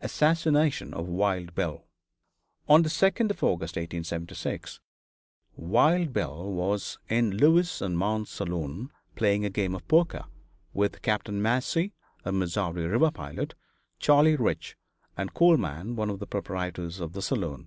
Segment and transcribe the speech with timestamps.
[0.00, 1.84] ASSASSINATION OF WILD BILL.
[2.68, 4.78] On the 2d day of August, 1876,
[5.56, 10.26] Wild Bill was in Lewis & Mann's saloon, playing a game of poker
[10.72, 11.28] with Capt.
[11.32, 13.56] Massey, a Missouri river pilot,
[13.98, 14.76] Charley Rich,
[15.16, 17.66] and Cool Mann, one of the proprietors of the saloon.